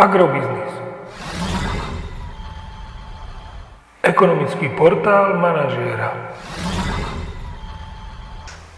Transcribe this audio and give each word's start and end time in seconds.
Agrobiznis. 0.00 0.72
Ekonomický 4.00 4.72
portál 4.72 5.36
manažéra. 5.36 6.16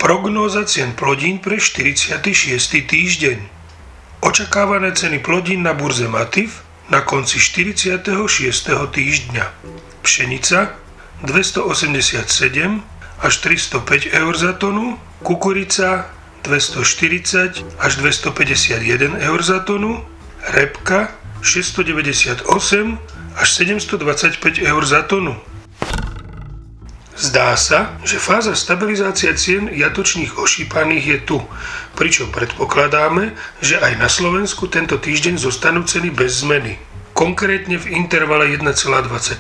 Prognóza 0.03 0.67
cien 0.67 0.91
plodín 0.99 1.39
pre 1.39 1.63
46. 1.63 2.19
týždeň. 2.91 3.39
Očakávané 4.19 4.91
ceny 4.99 5.23
plodín 5.23 5.63
na 5.63 5.79
burze 5.79 6.11
Matif 6.11 6.67
na 6.91 7.07
konci 7.07 7.39
46. 7.39 8.11
týždňa. 8.91 9.47
Pšenica 10.03 10.75
287 11.23 12.83
až 13.23 13.35
305 13.39 14.11
eur 14.11 14.35
za 14.35 14.59
tonu, 14.59 14.99
kukurica 15.23 16.11
240 16.43 17.79
až 17.79 17.93
251 18.03 19.23
eur 19.23 19.41
za 19.47 19.63
tonu, 19.63 20.03
repka 20.51 21.15
698 21.43 22.47
až 23.37 23.49
725 23.53 24.63
eur 24.63 24.83
za 24.87 25.03
tonu. 25.03 25.37
Zdá 27.13 27.55
sa, 27.61 28.01
že 28.03 28.19
fáza 28.19 28.57
stabilizácia 28.57 29.31
cien 29.37 29.69
jatočných 29.69 30.39
ošípaných 30.41 31.05
je 31.07 31.19
tu, 31.23 31.39
pričom 31.95 32.33
predpokladáme, 32.33 33.37
že 33.61 33.79
aj 33.79 34.01
na 34.01 34.09
Slovensku 34.09 34.67
tento 34.67 34.97
týždeň 34.97 35.39
zostanú 35.39 35.85
ceny 35.85 36.11
bez 36.11 36.41
zmeny. 36.41 36.81
Konkrétne 37.13 37.77
v 37.77 37.93
intervale 37.93 38.49
1,24 38.57 39.37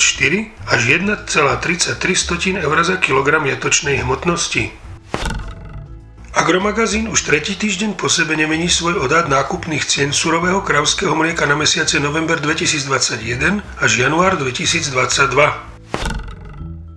až 0.68 0.80
1,33 0.84 2.60
eur 2.60 2.76
za 2.84 2.96
kilogram 3.00 3.48
jatočnej 3.48 4.04
hmotnosti. 4.04 4.81
Agromagazín 6.32 7.12
už 7.12 7.28
tretí 7.28 7.60
týždeň 7.60 7.92
po 7.92 8.08
sebe 8.08 8.32
nemení 8.32 8.64
svoj 8.64 9.04
odhad 9.04 9.28
nákupných 9.28 9.84
cien 9.84 10.16
surového 10.16 10.64
kravského 10.64 11.12
mlieka 11.12 11.44
na 11.44 11.60
mesiace 11.60 12.00
november 12.00 12.40
2021 12.40 13.60
až 13.76 13.90
január 14.00 14.40
2022. 14.40 15.36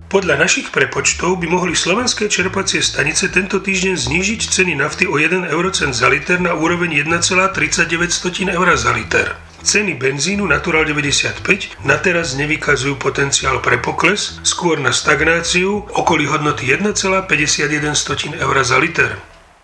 Podľa 0.08 0.40
našich 0.40 0.72
prepočtov 0.72 1.36
by 1.36 1.52
mohli 1.52 1.76
slovenské 1.76 2.32
čerpacie 2.32 2.80
stanice 2.80 3.28
tento 3.28 3.60
týždeň 3.60 4.00
znížiť 4.00 4.40
ceny 4.40 4.72
nafty 4.72 5.04
o 5.04 5.20
1 5.20 5.52
eurocent 5.52 5.92
za 5.92 6.08
liter 6.08 6.40
na 6.40 6.56
úroveň 6.56 7.04
1,39 7.04 8.56
eur 8.56 8.68
za 8.72 8.92
liter. 8.96 9.36
Ceny 9.66 9.98
benzínu 9.98 10.46
Natural 10.46 10.86
95 10.88 11.82
na 11.84 11.98
teraz 11.98 12.38
nevykazujú 12.38 13.02
potenciál 13.02 13.58
pre 13.58 13.82
pokles, 13.82 14.38
skôr 14.46 14.78
na 14.78 14.94
stagnáciu 14.94 15.84
okolí 15.90 16.30
hodnoty 16.30 16.70
1,51 16.70 18.40
eur 18.40 18.56
za 18.62 18.78
liter. 18.78 19.35